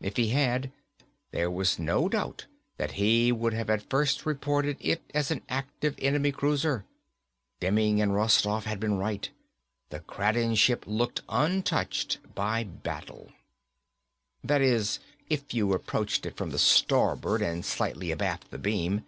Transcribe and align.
If 0.00 0.16
he 0.16 0.28
had, 0.30 0.72
there 1.30 1.50
was 1.50 1.78
no 1.78 2.08
doubt 2.08 2.46
that 2.78 2.92
he 2.92 3.30
would 3.30 3.52
have 3.52 3.68
at 3.68 3.90
first 3.90 4.24
reported 4.24 4.78
it 4.80 5.02
as 5.12 5.30
an 5.30 5.42
active 5.46 5.94
enemy 5.98 6.32
cruiser. 6.32 6.86
Demming 7.60 8.00
and 8.00 8.14
Rostoff 8.14 8.64
had 8.64 8.80
been 8.80 8.96
right. 8.96 9.30
The 9.90 10.00
Kraden 10.00 10.54
ship 10.56 10.84
looked 10.86 11.20
untouched 11.28 12.16
by 12.34 12.64
battle. 12.64 13.28
That 14.42 14.62
is, 14.62 15.00
if 15.28 15.52
you 15.52 15.74
approached 15.74 16.24
it 16.24 16.34
from 16.38 16.48
the 16.48 16.58
starboard 16.58 17.42
and 17.42 17.62
slightly 17.62 18.10
abaft 18.10 18.50
the 18.50 18.56
beam. 18.58 19.04